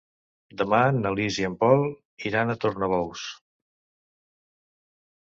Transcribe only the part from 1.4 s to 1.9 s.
i en Pol